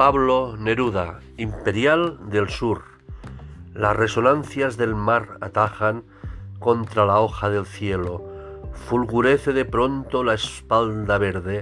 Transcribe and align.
Pablo 0.00 0.56
Neruda, 0.56 1.20
Imperial 1.36 2.30
del 2.30 2.48
Sur. 2.48 2.84
Las 3.74 3.94
resonancias 3.94 4.78
del 4.78 4.94
mar 4.94 5.36
atajan 5.42 6.04
contra 6.58 7.04
la 7.04 7.20
hoja 7.20 7.50
del 7.50 7.66
cielo. 7.66 8.24
Fulgurece 8.72 9.52
de 9.52 9.66
pronto 9.66 10.24
la 10.24 10.32
espalda 10.32 11.18
verde, 11.18 11.60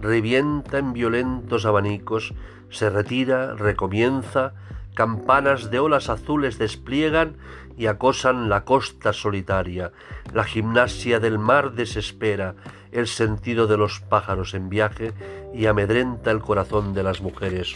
revienta 0.00 0.78
en 0.78 0.92
violentos 0.92 1.66
abanicos, 1.66 2.34
se 2.70 2.88
retira, 2.88 3.56
recomienza, 3.56 4.54
campanas 4.94 5.70
de 5.70 5.78
olas 5.78 6.08
azules 6.08 6.58
despliegan 6.58 7.36
y 7.76 7.86
acosan 7.86 8.48
la 8.48 8.64
costa 8.64 9.12
solitaria. 9.12 9.92
La 10.32 10.44
gimnasia 10.44 11.20
del 11.20 11.38
mar 11.38 11.72
desespera 11.72 12.54
el 12.92 13.06
sentido 13.06 13.66
de 13.66 13.78
los 13.78 14.00
pájaros 14.00 14.54
en 14.54 14.68
viaje 14.68 15.12
y 15.54 15.66
amedrenta 15.66 16.30
el 16.30 16.40
corazón 16.40 16.92
de 16.94 17.02
las 17.02 17.20
mujeres. 17.20 17.74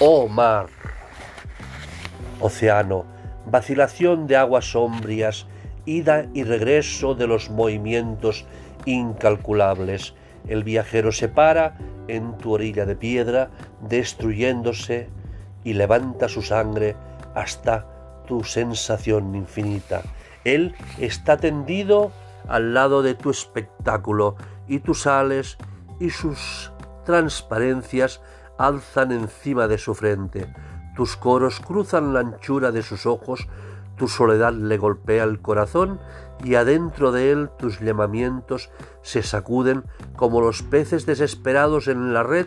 Oh 0.00 0.28
mar, 0.28 0.66
océano, 2.40 3.06
vacilación 3.46 4.26
de 4.26 4.36
aguas 4.36 4.72
sombrías, 4.72 5.46
ida 5.84 6.26
y 6.34 6.42
regreso 6.42 7.14
de 7.14 7.28
los 7.28 7.48
movimientos 7.50 8.44
incalculables. 8.84 10.14
El 10.48 10.64
viajero 10.64 11.12
se 11.12 11.28
para 11.28 11.78
en 12.08 12.36
tu 12.38 12.52
orilla 12.52 12.86
de 12.86 12.96
piedra, 12.96 13.50
destruyéndose 13.88 15.08
y 15.66 15.74
levanta 15.74 16.28
su 16.28 16.42
sangre 16.42 16.94
hasta 17.34 18.22
tu 18.28 18.44
sensación 18.44 19.34
infinita. 19.34 20.02
Él 20.44 20.76
está 21.00 21.38
tendido 21.38 22.12
al 22.46 22.72
lado 22.72 23.02
de 23.02 23.14
tu 23.14 23.30
espectáculo 23.30 24.36
y 24.68 24.78
tus 24.78 25.02
sales 25.02 25.58
y 25.98 26.10
sus 26.10 26.70
transparencias 27.04 28.20
alzan 28.58 29.10
encima 29.10 29.66
de 29.66 29.78
su 29.78 29.96
frente. 29.96 30.46
Tus 30.94 31.16
coros 31.16 31.58
cruzan 31.58 32.14
la 32.14 32.20
anchura 32.20 32.70
de 32.70 32.84
sus 32.84 33.04
ojos, 33.04 33.48
tu 33.96 34.06
soledad 34.06 34.52
le 34.52 34.78
golpea 34.78 35.24
el 35.24 35.40
corazón 35.40 35.98
y 36.44 36.54
adentro 36.54 37.10
de 37.10 37.32
él 37.32 37.50
tus 37.58 37.80
llamamientos 37.80 38.70
se 39.02 39.24
sacuden 39.24 39.82
como 40.14 40.40
los 40.40 40.62
peces 40.62 41.06
desesperados 41.06 41.88
en 41.88 42.14
la 42.14 42.22
red 42.22 42.46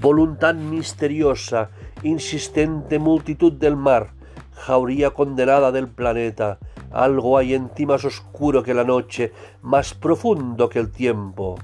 Voluntad 0.02 0.56
misteriosa, 0.56 1.70
insistente 2.02 3.00
multitud 3.00 3.54
del 3.54 3.76
mar, 3.76 4.12
jauría 4.54 5.12
condenada 5.12 5.72
del 5.72 5.88
planeta, 5.88 6.58
algo 6.92 7.38
hay 7.38 7.54
en 7.54 7.70
ti 7.70 7.86
más 7.86 8.04
oscuro 8.04 8.64
que 8.64 8.74
la 8.74 8.84
noche, 8.84 9.32
más 9.62 9.94
profundo 9.94 10.68
que 10.68 10.80
el 10.80 10.92
tiempo. 10.92 11.56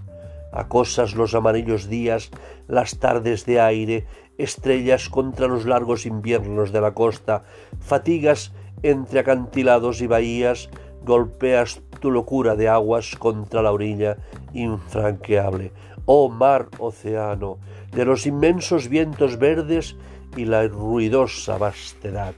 Acosas 0.54 1.16
los 1.16 1.36
amarillos 1.36 1.90
días, 1.90 2.32
las 2.68 3.00
tardes 3.00 3.46
de 3.46 3.60
aire, 3.60 4.08
estrellas 4.38 5.10
contra 5.10 5.48
los 5.48 5.66
largos 5.66 6.06
inviernos 6.06 6.72
de 6.72 6.82
la 6.82 6.94
costa, 6.94 7.44
fatigas 7.80 8.54
entre 8.84 9.20
acantilados 9.20 10.02
y 10.02 10.08
bahías, 10.08 10.70
golpeas 11.04 11.82
tu 12.00 12.12
locura 12.12 12.56
de 12.56 12.70
aguas 12.70 13.16
contra 13.18 13.62
la 13.62 13.72
orilla 13.72 14.18
infranqueable. 14.54 15.72
Oh 16.06 16.30
mar, 16.30 16.70
océano, 16.80 17.58
de 17.92 18.06
los 18.06 18.26
inmensos 18.26 18.88
vientos 18.88 19.38
verdes 19.38 19.96
y 20.36 20.46
la 20.46 20.68
ruidosa 20.68 21.58
vastedad. 21.58 22.34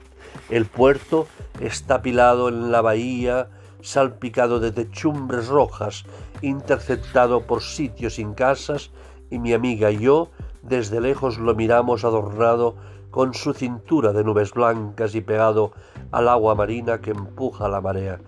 El 0.49 0.65
puerto 0.65 1.27
está 1.59 2.01
pilado 2.01 2.49
en 2.49 2.71
la 2.71 2.81
bahía, 2.81 3.49
salpicado 3.81 4.59
de 4.59 4.71
techumbres 4.71 5.47
rojas, 5.47 6.05
interceptado 6.41 7.41
por 7.47 7.61
sitios 7.61 8.15
sin 8.15 8.33
casas, 8.33 8.91
y 9.29 9.39
mi 9.39 9.53
amiga 9.53 9.91
y 9.91 9.99
yo 9.99 10.29
desde 10.61 11.01
lejos 11.01 11.37
lo 11.37 11.55
miramos 11.55 12.03
adornado 12.03 12.75
con 13.09 13.33
su 13.33 13.53
cintura 13.53 14.13
de 14.13 14.23
nubes 14.23 14.53
blancas 14.53 15.15
y 15.15 15.21
pegado 15.21 15.71
al 16.11 16.27
agua 16.27 16.55
marina 16.55 17.01
que 17.01 17.11
empuja 17.11 17.67
la 17.67 17.81
marea. 17.81 18.19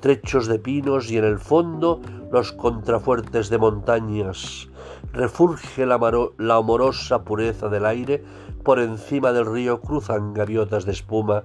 Trechos 0.00 0.46
de 0.46 0.58
pinos 0.58 1.10
y 1.10 1.18
en 1.18 1.24
el 1.24 1.38
fondo 1.38 2.00
los 2.32 2.52
contrafuertes 2.52 3.50
de 3.50 3.58
montañas. 3.58 4.68
Refurge 5.12 5.86
la, 5.86 5.98
la 6.38 6.56
amorosa 6.56 7.24
pureza 7.24 7.68
del 7.68 7.86
aire 7.86 8.24
por 8.62 8.78
encima 8.78 9.32
del 9.32 9.46
río 9.46 9.80
cruzan 9.80 10.34
gaviotas 10.34 10.84
de 10.84 10.92
espuma, 10.92 11.44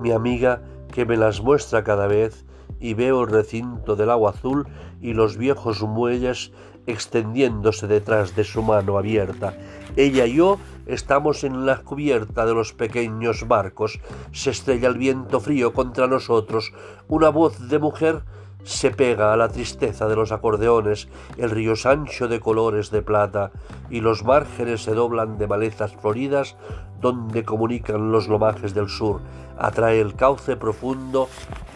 mi 0.00 0.10
amiga 0.10 0.62
que 0.92 1.06
me 1.06 1.16
las 1.16 1.40
muestra 1.40 1.84
cada 1.84 2.06
vez, 2.06 2.44
y 2.80 2.94
veo 2.94 3.22
el 3.22 3.28
recinto 3.28 3.96
del 3.96 4.10
agua 4.10 4.30
azul 4.30 4.66
y 5.00 5.12
los 5.12 5.36
viejos 5.36 5.82
muelles 5.82 6.52
extendiéndose 6.86 7.86
detrás 7.86 8.34
de 8.36 8.44
su 8.44 8.62
mano 8.62 8.98
abierta. 8.98 9.54
Ella 9.96 10.26
y 10.26 10.34
yo 10.36 10.58
estamos 10.86 11.44
en 11.44 11.66
la 11.66 11.78
cubierta 11.78 12.46
de 12.46 12.54
los 12.54 12.72
pequeños 12.72 13.48
barcos. 13.48 14.00
Se 14.32 14.50
estrella 14.50 14.88
el 14.88 14.98
viento 14.98 15.40
frío 15.40 15.72
contra 15.72 16.06
nosotros. 16.06 16.72
Una 17.08 17.30
voz 17.30 17.68
de 17.68 17.78
mujer 17.78 18.22
se 18.66 18.90
pega 18.90 19.32
a 19.32 19.36
la 19.36 19.48
tristeza 19.48 20.08
de 20.08 20.16
los 20.16 20.32
acordeones, 20.32 21.08
el 21.38 21.50
río 21.50 21.76
Sancho 21.76 22.26
de 22.26 22.40
colores 22.40 22.90
de 22.90 23.00
plata, 23.00 23.52
y 23.90 24.00
los 24.00 24.24
márgenes 24.24 24.82
se 24.82 24.92
doblan 24.92 25.38
de 25.38 25.46
malezas 25.46 25.94
floridas 25.94 26.56
donde 27.00 27.44
comunican 27.44 28.10
los 28.10 28.26
lomajes 28.26 28.74
del 28.74 28.88
sur. 28.88 29.20
Atrae 29.56 30.00
el 30.00 30.16
cauce 30.16 30.56
profundo, 30.56 31.28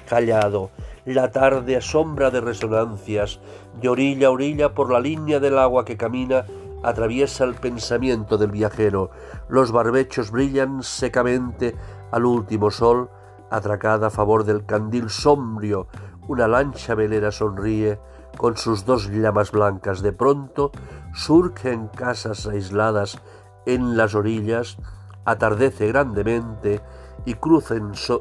callado. 0.09 0.71
La 1.05 1.31
tarde 1.31 1.77
asombra 1.77 2.31
de 2.31 2.41
resonancias, 2.41 3.41
de 3.81 3.89
orilla 3.89 4.29
a 4.29 4.31
orilla 4.31 4.75
por 4.75 4.93
la 4.93 5.01
línea 5.01 5.41
del 5.41 5.59
agua 5.59 5.85
que 5.85 5.97
camina, 5.97 6.45
atraviesa 6.83 7.45
el 7.45 7.55
pensamiento 7.55 8.39
del 8.39 8.51
viajero. 8.51 9.11
Los 9.49 9.73
barbechos 9.73 10.31
brillan 10.31 10.83
secamente 10.83 11.75
al 12.11 12.25
último 12.25 12.71
sol, 12.71 13.11
atracada 13.51 14.09
a 14.09 14.11
favor 14.11 14.45
del 14.45 14.65
candil 14.65 15.11
sombrio 15.11 15.89
una 16.31 16.47
lancha 16.47 16.95
velera 16.95 17.33
sonríe 17.33 17.99
con 18.37 18.57
sus 18.57 18.85
dos 18.85 19.09
llamas 19.11 19.51
blancas. 19.51 20.01
De 20.01 20.13
pronto 20.13 20.71
surgen 21.13 21.89
casas 21.89 22.47
aisladas 22.47 23.21
en 23.67 23.97
las 23.97 24.15
orillas, 24.15 24.79
atardece 25.25 25.89
grandemente 25.89 26.81
y, 27.27 27.37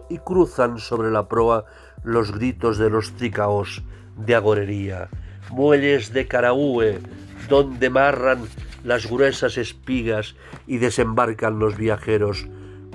y 0.09 0.17
cruzan 0.19 0.79
sobre 0.79 1.11
la 1.11 1.27
proa 1.27 1.65
los 2.03 2.31
gritos 2.31 2.77
de 2.77 2.89
los 2.89 3.13
tricaos 3.13 3.83
de 4.17 4.35
agorería. 4.35 5.09
Muelles 5.51 6.13
de 6.13 6.27
Caraúe, 6.27 6.99
donde 7.47 7.89
marran 7.89 8.43
las 8.83 9.09
gruesas 9.09 9.57
espigas 9.57 10.35
y 10.67 10.77
desembarcan 10.77 11.59
los 11.59 11.75
viajeros 11.75 12.47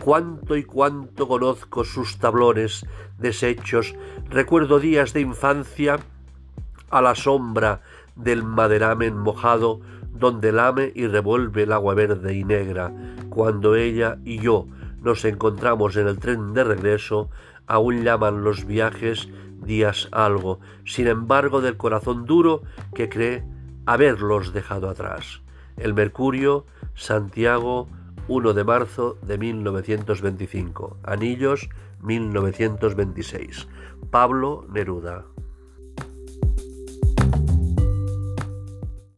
cuánto 0.02 0.56
y 0.56 0.64
cuánto 0.64 1.28
conozco 1.28 1.84
sus 1.84 2.18
tablones 2.18 2.86
deshechos, 3.18 3.94
recuerdo 4.28 4.78
días 4.80 5.12
de 5.12 5.20
infancia 5.20 5.98
a 6.90 7.00
la 7.00 7.14
sombra 7.14 7.80
del 8.16 8.44
maderamen 8.44 9.16
mojado 9.16 9.80
donde 10.12 10.52
lame 10.52 10.92
y 10.94 11.06
revuelve 11.06 11.64
el 11.64 11.72
agua 11.72 11.94
verde 11.94 12.34
y 12.34 12.44
negra. 12.44 12.92
Cuando 13.30 13.74
ella 13.74 14.18
y 14.24 14.38
yo 14.38 14.66
nos 15.04 15.24
encontramos 15.24 15.96
en 15.96 16.08
el 16.08 16.18
tren 16.18 16.54
de 16.54 16.64
regreso, 16.64 17.30
aún 17.66 18.02
llaman 18.02 18.42
los 18.42 18.64
viajes 18.64 19.28
días 19.64 20.08
algo, 20.12 20.60
sin 20.84 21.06
embargo 21.06 21.60
del 21.60 21.76
corazón 21.76 22.24
duro 22.24 22.62
que 22.94 23.08
cree 23.08 23.44
haberlos 23.86 24.52
dejado 24.52 24.88
atrás. 24.88 25.42
El 25.76 25.94
Mercurio, 25.94 26.66
Santiago, 26.94 27.88
1 28.28 28.54
de 28.54 28.64
marzo 28.64 29.18
de 29.22 29.38
1925. 29.38 30.98
Anillos 31.02 31.68
1926. 32.00 33.68
Pablo 34.10 34.66
Neruda. 34.70 35.24